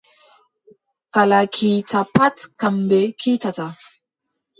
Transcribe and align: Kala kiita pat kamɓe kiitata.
Kala 1.13 1.39
kiita 1.53 1.99
pat 2.13 2.37
kamɓe 2.59 2.99
kiitata. 3.19 3.65